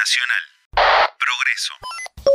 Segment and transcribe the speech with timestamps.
[0.00, 0.42] Nacional.
[1.18, 1.74] Progreso.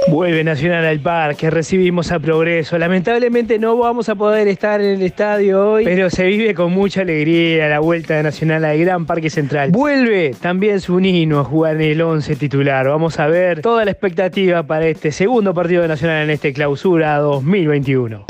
[0.07, 2.77] Vuelve Nacional al parque, recibimos a Progreso.
[2.77, 7.01] Lamentablemente no vamos a poder estar en el estadio hoy, pero se vive con mucha
[7.01, 9.71] alegría la vuelta de Nacional al Gran Parque Central.
[9.71, 12.87] Vuelve también su Nino a jugar en el 11 titular.
[12.87, 17.17] Vamos a ver toda la expectativa para este segundo partido de Nacional en este clausura
[17.17, 18.27] 2021.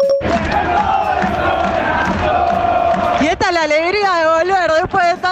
[3.19, 4.34] Y esta es la alegría de de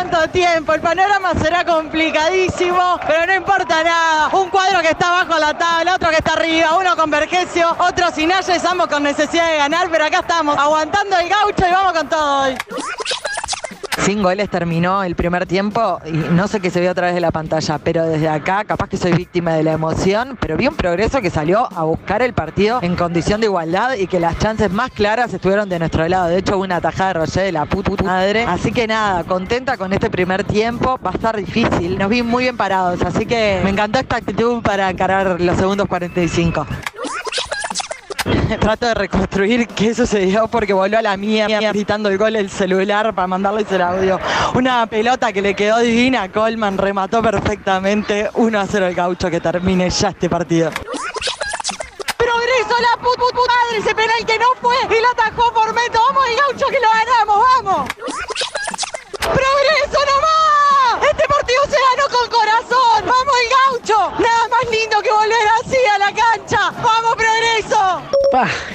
[0.10, 0.74] tanto tiempo.
[0.74, 4.30] El panorama será complicadísimo, pero no importa nada.
[4.34, 8.12] Un cuadro que está abajo la tabla, otro que está arriba, uno con Vergesio, otro
[8.12, 11.94] sin Ayes, ambos con necesidad de ganar, pero acá estamos aguantando el gaucho y vamos
[11.94, 12.58] con todo hoy.
[14.04, 17.22] Sin goles terminó el primer tiempo y no sé qué se vio a través de
[17.22, 20.76] la pantalla, pero desde acá capaz que soy víctima de la emoción, pero vi un
[20.76, 24.70] progreso que salió a buscar el partido en condición de igualdad y que las chances
[24.72, 26.28] más claras estuvieron de nuestro lado.
[26.28, 28.44] De hecho, hubo una tajada de Roger de la puta madre.
[28.44, 31.00] Así que nada, contenta con este primer tiempo.
[31.06, 31.98] Va a estar difícil.
[31.98, 35.88] Nos vi muy bien parados, así que me encantó esta actitud para encarar los segundos
[35.88, 36.68] 45.
[38.60, 43.14] Trato de reconstruir qué sucedió porque volvió a la mía gritando el gol el celular
[43.14, 44.20] para mandarles el audio.
[44.56, 46.32] Una pelota que le quedó divina.
[46.32, 50.72] Coleman remató perfectamente 1 a 0 el gaucho que termine ya este partido.
[52.18, 55.74] Progreso la put, put, put madre, ese penal que no fue y lo atajó por
[55.74, 56.00] meto.
[56.08, 57.90] Vamos el gaucho que lo ganamos, vamos.
[59.20, 61.10] Progreso nomás.
[61.12, 62.93] Este partido se ganó con corazón.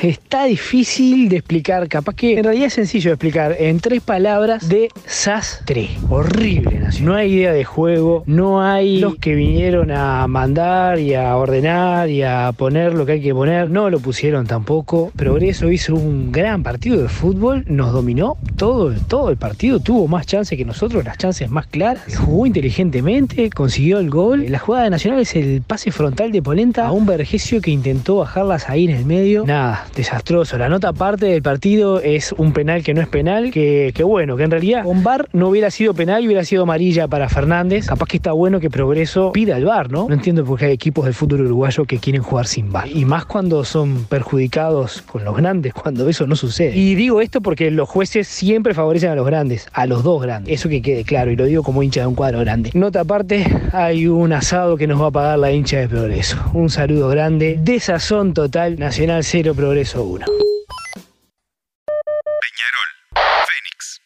[0.03, 4.69] Está difícil de explicar, capaz que en realidad es sencillo de explicar en tres palabras
[4.69, 5.91] de sastre.
[6.09, 7.09] Horrible, Nacional.
[7.09, 12.11] No hay idea de juego, no hay los que vinieron a mandar y a ordenar
[12.11, 15.13] y a poner lo que hay que poner, no lo pusieron tampoco.
[15.17, 20.27] Progreso hizo un gran partido de fútbol, nos dominó todo, todo el partido, tuvo más
[20.27, 24.47] chances que nosotros, las chances más claras, jugó inteligentemente, consiguió el gol.
[24.49, 28.17] La jugada de Nacional es el pase frontal de Polenta a un Vergesio que intentó
[28.17, 29.45] bajarlas ahí en el medio.
[29.47, 29.58] Nada,
[29.95, 30.59] desastroso.
[30.59, 34.45] La nota aparte del partido es un penal que no es penal, que, bueno, que
[34.45, 37.87] en realidad con VAR no hubiera sido penal hubiera sido amarilla para Fernández.
[37.87, 40.09] Capaz que está bueno que Progreso pida el VAR, ¿no?
[40.09, 42.89] No entiendo por qué hay equipos del fútbol uruguayo que quieren jugar sin VAR.
[42.89, 46.77] Y más cuando son perjudicados con los grandes, cuando eso no sucede.
[46.77, 50.53] Y digo esto porque los jueces siempre favorecen a los grandes, a los dos grandes.
[50.55, 52.71] Eso que quede claro, y lo digo como hincha de un cuadro grande.
[52.75, 56.37] Nota aparte, hay un asado que nos va a pagar la hincha de Progreso.
[56.55, 60.27] Un saludo grande, de sazón total, Nacional 0, Progreso 1.
[60.27, 60.49] Peñarol.
[63.47, 64.01] Fénix.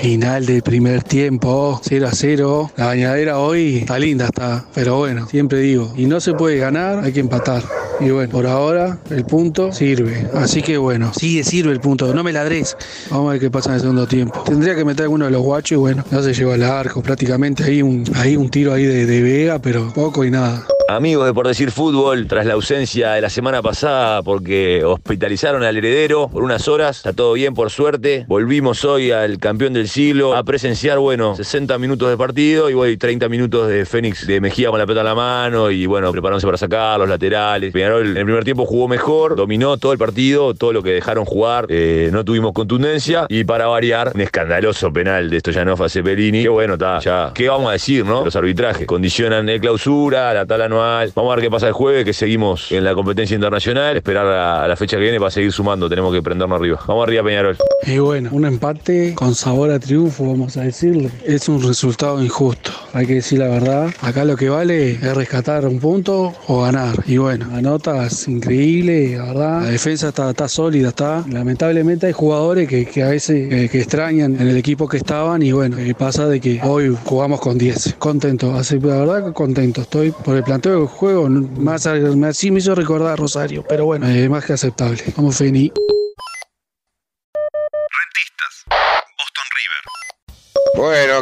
[0.00, 2.70] Final del primer tiempo, 0 a 0.
[2.76, 7.02] La bañadera hoy está linda, está, pero bueno, siempre digo, y no se puede ganar,
[7.04, 7.62] hay que empatar.
[7.98, 10.28] Y bueno, por ahora el punto sirve.
[10.34, 12.12] Así que bueno, sigue, sirve el punto.
[12.12, 12.76] No me ladres.
[13.10, 14.42] Vamos a ver qué pasa en el segundo tiempo.
[14.42, 17.02] Tendría que meter alguno de los guachos y bueno, no se llegó al arco.
[17.02, 20.66] Prácticamente ahí un, ahí un tiro ahí de, de Vega, pero poco y nada.
[20.88, 25.76] Amigos de Por Decir Fútbol, tras la ausencia de la semana pasada porque hospitalizaron al
[25.76, 28.24] heredero por unas horas, está todo bien por suerte.
[28.28, 32.96] Volvimos hoy al campeón del siglo a presenciar, bueno, 60 minutos de partido y bueno,
[32.96, 36.46] 30 minutos de Fénix de Mejía con la pelota en la mano y bueno, preparándose
[36.46, 37.72] para sacar los laterales.
[37.72, 41.24] Peñarol en el primer tiempo jugó mejor, dominó todo el partido, todo lo que dejaron
[41.24, 46.42] jugar, eh, no tuvimos contundencia y para variar, un escandaloso penal de Stoyanov a Cepelini.
[46.42, 48.24] Que bueno, está, ya, ¿qué vamos a decir, no?
[48.24, 52.12] Los arbitrajes condicionan el clausura, la tabla Vamos a ver qué pasa el jueves, que
[52.12, 53.96] seguimos en la competencia internacional.
[53.96, 55.88] Esperar a, la fecha que viene para seguir sumando.
[55.88, 56.80] Tenemos que prendernos arriba.
[56.86, 57.56] Vamos arriba, Peñarol.
[57.84, 61.10] Y bueno, un empate con sabor a triunfo, vamos a decirlo.
[61.24, 63.90] Es un resultado injusto, hay que decir la verdad.
[64.00, 66.96] Acá lo que vale es rescatar un punto o ganar.
[67.06, 69.62] Y bueno, la nota es increíble, la verdad.
[69.64, 71.22] La defensa está, está sólida, está.
[71.28, 75.42] Lamentablemente hay jugadores que, que a veces eh, que extrañan en el equipo que estaban
[75.42, 77.96] y bueno, eh, pasa de que hoy jugamos con 10.
[77.98, 81.28] Contento, así la verdad contento estoy por el planteo del juego.
[81.28, 81.86] Más,
[82.16, 85.02] más sí me hizo recordar a Rosario, pero bueno, eh, más que aceptable.
[85.16, 85.70] Vamos, Feni.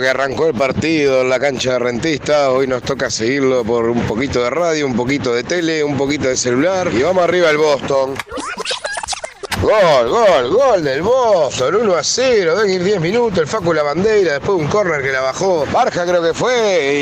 [0.00, 4.02] Que arrancó el partido en la cancha de rentista, hoy nos toca seguirlo por un
[4.08, 7.58] poquito de radio, un poquito de tele, un poquito de celular y vamos arriba el
[7.58, 8.14] Boston.
[9.62, 13.84] Gol, gol, gol del Boston, 1 a 0, deben ir 10 minutos, el Facu la
[13.84, 16.92] bandera, después un córner que la bajó, Barja creo que fue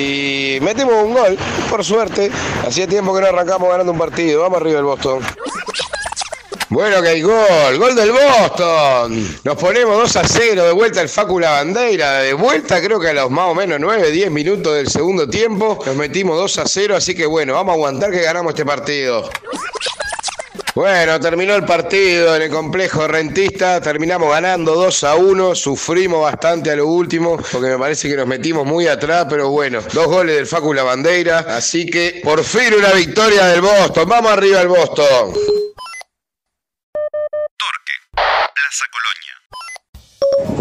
[0.59, 1.39] y metimos un gol,
[1.71, 2.31] por suerte,
[2.67, 5.21] hacía tiempo que no arrancamos ganando un partido, vamos arriba el Boston.
[6.73, 9.41] Bueno que hay gol, gol del Boston.
[9.45, 13.09] Nos ponemos 2 a 0, de vuelta el Facu la bandera, de vuelta creo que
[13.09, 16.65] a los más o menos 9, 10 minutos del segundo tiempo, nos metimos 2 a
[16.67, 19.29] 0, así que bueno, vamos a aguantar que ganamos este partido.
[20.75, 26.71] Bueno, terminó el partido en el complejo rentista, terminamos ganando 2 a 1, sufrimos bastante
[26.71, 30.37] a lo último, porque me parece que nos metimos muy atrás, pero bueno, dos goles
[30.37, 34.69] del Facu La Bandera, así que por fin una victoria del Boston, vamos arriba el
[34.69, 35.62] Boston.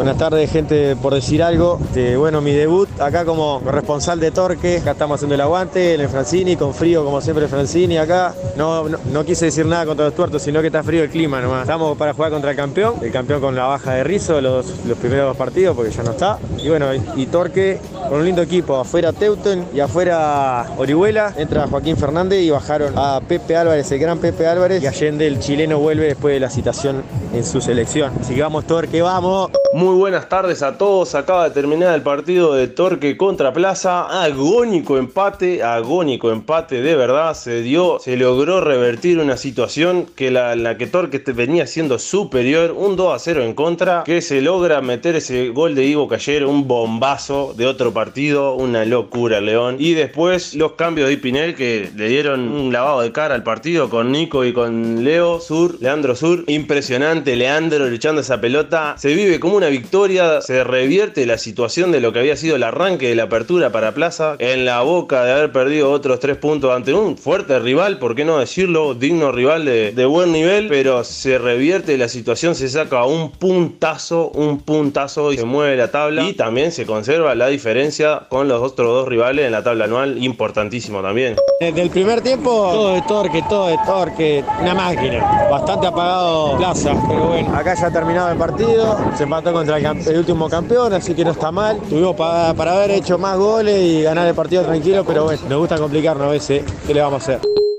[0.02, 1.78] Buenas tardes, gente, por decir algo.
[1.80, 4.80] Este, bueno, mi debut acá como corresponsal de Torque.
[4.80, 8.34] Acá estamos haciendo el aguante en el Francini, con frío como siempre Francini acá.
[8.58, 11.62] No, no, quise decir nada contra los tuertos, sino que está frío el clima nomás.
[11.62, 14.98] Estamos para jugar contra el campeón, el campeón con la baja de Rizo los, los
[14.98, 16.40] primeros dos partidos porque ya no está.
[16.58, 18.78] Y bueno, y Torque con un lindo equipo.
[18.78, 21.36] Afuera Teuten y afuera Orihuela.
[21.38, 24.82] Entra Joaquín Fernández y bajaron a Pepe Álvarez, el gran Pepe Álvarez.
[24.82, 27.04] Y Allende, el chileno, vuelve después de la citación
[27.36, 28.12] en su selección.
[28.20, 29.52] Así que vamos, Torque, vamos.
[29.74, 31.16] Muy buenas tardes a todos.
[31.16, 34.22] Acaba de terminar el partido de Torque contra Plaza.
[34.22, 37.34] Agónico empate, agónico empate de verdad.
[37.36, 42.74] Se dio, se logró revertir una situación que la, que Torque venía siendo superior.
[42.76, 44.04] Un 2 a 0 en contra.
[44.04, 48.56] Que se logra meter ese gol de Ivo Cayer, un bombazo de otro partido.
[48.56, 49.78] Una locura, León.
[49.80, 53.90] Y después los cambios de Pinel que le dieron un lavado de cara al partido
[53.90, 56.44] con Nico y con Leo Sur, Leandro Sur.
[56.48, 58.96] Impresionante, Leandro luchando esa pelota.
[58.98, 62.64] Se vive como una victoria, se revierte la situación de lo que había sido el
[62.64, 64.38] arranque de la apertura para Plaza.
[64.40, 68.26] En la boca de haber perdido otros tres puntos ante un fuerte rival, por qué
[68.26, 70.68] no decirlo, digno rival de, de buen nivel.
[70.68, 75.92] Pero se revierte la situación, se saca un puntazo, un puntazo y se mueve la
[75.92, 76.28] tabla.
[76.28, 80.24] Y también se conserva la diferencia con los otros dos rivales en la tabla anual,
[80.24, 81.36] importantísimo también.
[81.60, 85.48] Desde el primer tiempo, todo de torque, todo de torque, una máquina.
[85.52, 87.56] Bastante apagado Plaza, pero bueno.
[87.56, 91.24] Acá ya ha terminado el partido, se empató contra el, el último campeón, así que
[91.24, 91.80] no está mal.
[91.90, 95.60] Tuvimos para, para haber hecho más goles y ganar el partido tranquilo, pero bueno, nos
[95.60, 96.64] gusta complicarnos a veces.
[96.86, 97.71] ¿Qué le vamos a hacer?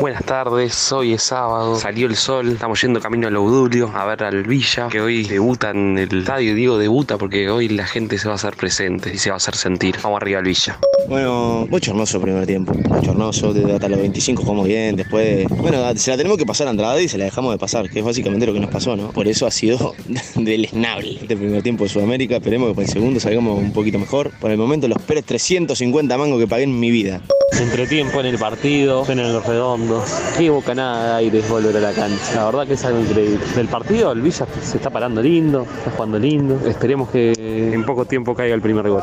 [0.00, 4.22] Buenas tardes, hoy es sábado, salió el sol, estamos yendo camino a Laudulio a ver
[4.22, 8.26] al Villa, que hoy debuta en el estadio, digo debuta porque hoy la gente se
[8.26, 9.96] va a hacer presente y se va a hacer sentir.
[10.02, 10.78] Vamos arriba al Villa.
[11.06, 12.72] Bueno, bochornoso el primer tiempo.
[12.72, 14.96] Bochornoso, desde hasta los 25 jugamos bien.
[14.96, 17.90] Después, bueno, se la tenemos que pasar a Andrade y se la dejamos de pasar,
[17.90, 19.10] que es básicamente lo que nos pasó, ¿no?
[19.10, 19.94] Por eso ha sido
[20.34, 22.36] deleznable este primer tiempo de Sudamérica.
[22.36, 24.30] Esperemos que para el segundo salgamos un poquito mejor.
[24.40, 27.20] Por el momento, los Pérez 350 mangos que pagué en mi vida.
[27.58, 30.04] Entretiempo en el partido, en los redondos.
[30.36, 32.36] Qué bocanada de aire es volver a la cancha.
[32.36, 33.38] La verdad que es algo increíble.
[33.54, 36.58] Del partido, el Villa se está parando lindo, está jugando lindo.
[36.66, 37.32] Esperemos que
[37.72, 39.02] en poco tiempo caiga el primer gol.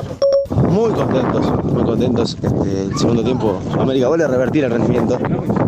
[0.69, 2.37] Muy contentos, muy contentos.
[2.41, 5.19] Este, el segundo tiempo, Sudamérica vuelve a revertir el rendimiento.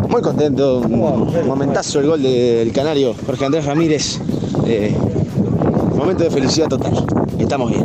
[0.08, 4.20] Muy contento, un momentazo el gol del canario Jorge Andrés Ramírez.
[4.66, 4.96] Eh,
[6.00, 7.04] momento de felicidad total.
[7.38, 7.84] Estamos bien.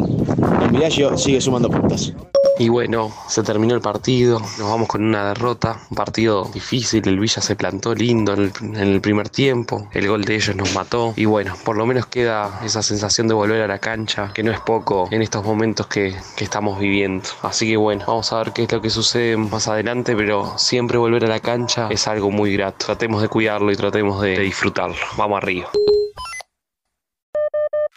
[0.64, 2.14] El Mirallo sigue sumando puntos.
[2.58, 7.20] Y bueno, se terminó el partido, nos vamos con una derrota, un partido difícil, el
[7.20, 11.26] Villa se plantó lindo en el, primer tiempo, el gol de ellos nos mató y
[11.26, 14.60] bueno, por lo menos queda esa sensación de volver a la cancha, que no es
[14.62, 17.28] poco en estos momentos que, que estamos viviendo.
[17.42, 20.98] Así que bueno, vamos a ver qué es lo que sucede más adelante, pero siempre
[20.98, 22.86] volver a la cancha es algo muy grato.
[22.86, 24.96] Tratemos de cuidarlo y tratemos de, de disfrutarlo.
[25.18, 25.70] Vamos arriba.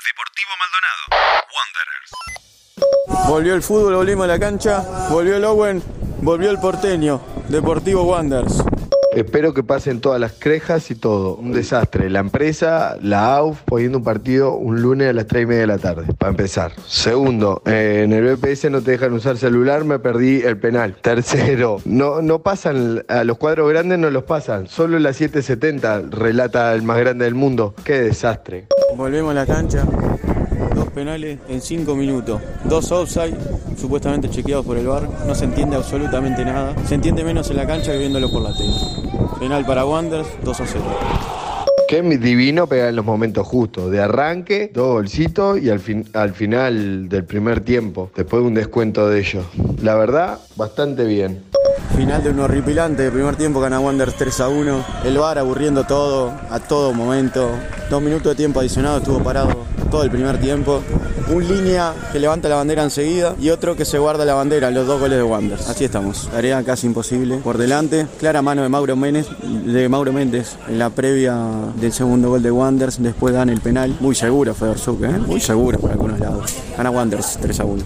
[0.05, 1.18] Deportivo Maldonado.
[3.29, 5.83] Volvió el fútbol, volvimos a la cancha, volvió el Owen,
[6.23, 7.21] volvió el porteño,
[7.51, 8.65] Deportivo Wanderers.
[9.13, 11.37] Espero que pasen todas las crejas y todo.
[11.37, 12.09] Un desastre.
[12.09, 15.67] La empresa, la AUF, poniendo un partido un lunes a las 3 y media de
[15.67, 16.73] la tarde, para empezar.
[16.87, 20.97] Segundo, eh, en el BPS no te dejan usar celular, me perdí el penal.
[21.03, 24.69] Tercero, no, no pasan, a los cuadros grandes no los pasan.
[24.69, 27.75] Solo la 770 relata el más grande del mundo.
[27.85, 28.69] Qué desastre.
[28.97, 29.85] Volvemos a la cancha,
[30.99, 33.37] penales en cinco minutos, dos offside,
[33.77, 37.69] supuestamente chequeados por el bar, no se entiende absolutamente nada, se entiende menos en la
[37.69, 38.75] cancha que viéndolo por la tele.
[39.39, 40.85] Penal para Wanderers, 2 a 0.
[41.87, 43.93] Qué divino pegar en los momentos justos.
[43.93, 48.55] De arranque, dos golcitos y al, fin, al final del primer tiempo, después de un
[48.55, 49.47] descuento de ellos.
[49.81, 51.45] La verdad, bastante bien.
[51.97, 55.85] Final de un horripilante, de primer tiempo gana Wanderers 3 a 1, el bar aburriendo
[55.85, 57.51] todo, a todo momento,
[57.89, 60.83] dos minutos de tiempo adicionado, estuvo parado todo el primer tiempo.
[61.31, 64.87] Un línea que levanta la bandera enseguida y otro que se guarda la bandera, los
[64.87, 65.69] dos goles de Wanderers.
[65.69, 66.29] Así estamos.
[66.31, 67.37] Tarea casi imposible.
[67.39, 71.37] Por delante, clara mano de Mauro Méndez, de Mauro Méndez en la previa
[71.79, 73.03] del segundo gol de Wanderers.
[73.03, 73.95] Después dan el penal.
[74.01, 75.19] Muy seguro fue Orzuk, ¿eh?
[75.27, 76.55] Muy seguro por algunos lados.
[76.77, 77.83] Gana Wanderers 3 a 1.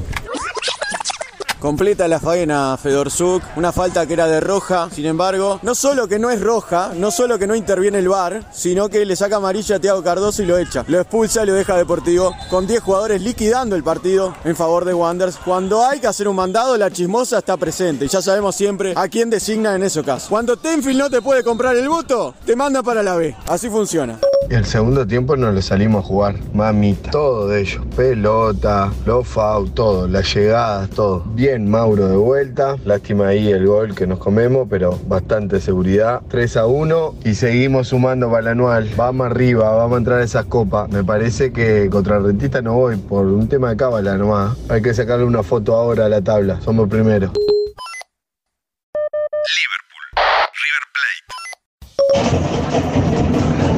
[1.62, 6.18] Completa la faena Fedorzuk, una falta que era de roja, sin embargo, no solo que
[6.18, 9.76] no es roja, no solo que no interviene el VAR, sino que le saca amarilla
[9.76, 10.84] a Thiago Cardoso y lo echa.
[10.88, 14.92] Lo expulsa y lo deja deportivo, con 10 jugadores liquidando el partido en favor de
[14.92, 15.36] Wanderers.
[15.36, 19.06] Cuando hay que hacer un mandado, la chismosa está presente y ya sabemos siempre a
[19.06, 20.30] quién designa en ese caso.
[20.30, 23.36] Cuando Tenfield no te puede comprar el voto, te manda para la B.
[23.46, 24.18] Así funciona.
[24.50, 27.10] El segundo tiempo nos lo salimos a jugar, mamita.
[27.10, 31.22] Todo de ellos, pelota, los foul, todo, las llegadas, todo.
[31.26, 36.22] Bien Mauro de vuelta, lástima ahí el gol que nos comemos, pero bastante seguridad.
[36.28, 38.88] 3 a 1 y seguimos sumando para el anual.
[38.96, 40.88] Vamos arriba, vamos a entrar a esas copas.
[40.90, 44.56] Me parece que contra Rentista no voy por un tema de cábala nomás.
[44.68, 47.30] Hay que sacarle una foto ahora a la tabla, somos primeros.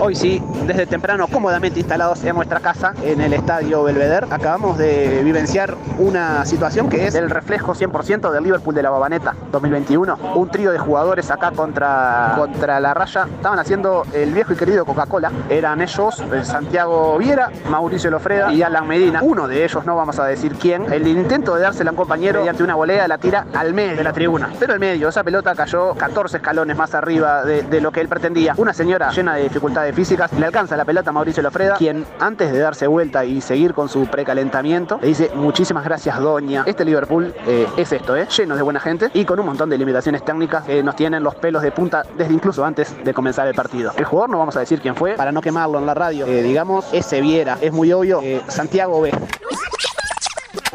[0.00, 5.21] Hoy sí, desde temprano cómodamente instalados en nuestra casa, en el estadio Belvedere, acabamos de
[5.23, 10.16] vivenciar una situación que es el reflejo 100% del Liverpool de la Babaneta 2021.
[10.35, 13.26] Un trío de jugadores acá contra, contra la raya.
[13.37, 15.30] Estaban haciendo el viejo y querido Coca-Cola.
[15.50, 19.21] Eran ellos, eh, Santiago Viera, Mauricio Lofreda y Alan Medina.
[19.23, 22.40] Uno de ellos, no vamos a decir quién, el intento de dársela a un compañero
[22.40, 24.50] mediante una volea la tira al medio de la tribuna.
[24.59, 28.09] Pero el medio, esa pelota cayó 14 escalones más arriba de, de lo que él
[28.09, 28.54] pretendía.
[28.56, 32.61] Una señora llena de dificultades físicas le alcanza la pelota Mauricio Lofreda, quien antes de
[32.61, 36.63] darse vuelta y seguir con su precalentamiento, le dice muchísimas gracias doña.
[36.65, 38.29] Este Liverpool eh, es esto, ¿eh?
[38.29, 41.35] lleno de buena gente y con un montón de limitaciones técnicas que nos tienen los
[41.35, 43.91] pelos de punta desde incluso antes de comenzar el partido.
[43.97, 46.25] El jugador no vamos a decir quién fue para no quemarlo en la radio.
[46.25, 49.11] Eh, digamos, ese Viera, es muy obvio, eh, Santiago B.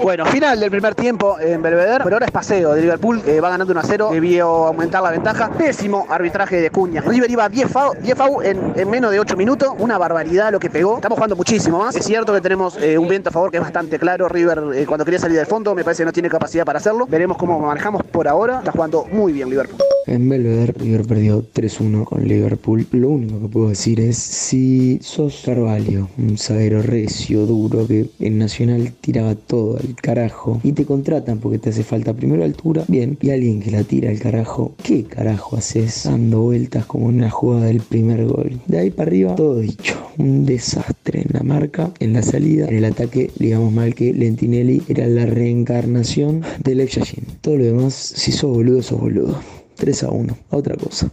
[0.02, 3.72] Bueno, final del primer tiempo en Belvedere, pero ahora es paseo de Liverpool, va ganando
[3.72, 5.50] 1 a 0, debió aumentar la ventaja.
[5.52, 7.02] Pésimo arbitraje de Cuña.
[7.02, 10.60] River iba 10 FAU, 10 FAU en, en menos de 8 minutos, una barbaridad lo
[10.60, 10.96] que pegó.
[10.96, 11.96] Estamos jugando muchísimo más.
[11.96, 14.30] Es cierto que tenemos eh, un viento a favor que es bastante claro.
[14.30, 17.06] River eh, cuando quería salir del fondo me parece que no tiene capacidad para hacerlo.
[17.06, 18.60] Veremos cómo manejamos por ahora.
[18.60, 19.80] Está jugando muy bien Liverpool.
[20.08, 22.88] En Belvedere, River perdió 3-1 con Liverpool.
[22.94, 28.40] Lo único que puedo decir es si sos Carvalho, un zaguero recio, duro, que en
[28.40, 33.18] Nacional tiraba todo al carajo y te contratan porque te hace falta primero altura, bien,
[33.22, 37.30] y alguien que la tira al carajo, ¿qué carajo haces dando vueltas como en la
[37.30, 38.60] jugada del primer gol?
[38.68, 39.96] De ahí para arriba, todo dicho.
[40.18, 44.82] Un desastre en la marca, en la salida, en el ataque, digamos mal que Lentinelli
[44.88, 47.26] era la reencarnación del Yashin.
[47.42, 49.40] Todo lo demás, si sos boludo, sos boludo.
[49.80, 51.10] 3 a 1, a otra cosa.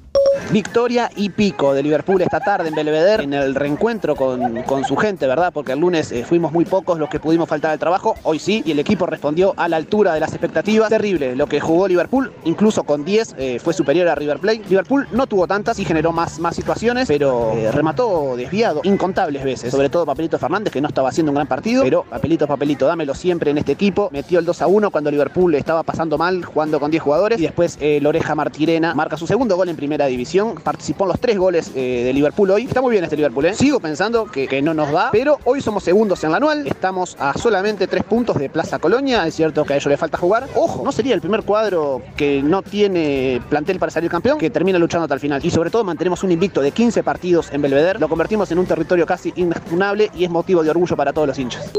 [0.53, 4.97] Victoria y pico de Liverpool esta tarde en Belvedere en el reencuentro con, con su
[4.97, 5.53] gente, ¿verdad?
[5.53, 8.62] Porque el lunes eh, fuimos muy pocos los que pudimos faltar al trabajo, hoy sí,
[8.65, 10.88] y el equipo respondió a la altura de las expectativas.
[10.88, 14.62] Terrible lo que jugó Liverpool, incluso con 10 eh, fue superior a River Plate.
[14.69, 19.73] Liverpool no tuvo tantas y generó más, más situaciones, pero eh, remató desviado incontables veces,
[19.73, 23.17] sobre todo Papelito Fernández que no estaba haciendo un gran partido, pero Papelito, Papelito, dámelo
[23.17, 24.11] siempre en este equipo.
[24.12, 27.43] Metió el 2 a 1 cuando Liverpool estaba pasando mal, jugando con 10 jugadores, y
[27.43, 31.73] después Loreja Martirena marca su segundo gol en primera división participó en los tres goles
[31.75, 32.64] eh, de Liverpool hoy.
[32.64, 33.55] Está muy bien este Liverpool, ¿eh?
[33.55, 36.66] Sigo pensando que, que, no nos da, pero hoy somos segundos en la anual.
[36.66, 39.26] Estamos a solamente tres puntos de Plaza Colonia.
[39.26, 40.49] Es cierto que a ellos le falta jugar.
[40.55, 44.78] Ojo, no sería el primer cuadro que no tiene plantel para salir campeón, que termina
[44.78, 45.45] luchando hasta el final.
[45.45, 47.99] Y sobre todo mantenemos un invicto de 15 partidos en Belvedere.
[47.99, 51.38] Lo convertimos en un territorio casi inexpugnable y es motivo de orgullo para todos los
[51.38, 51.71] hinchas.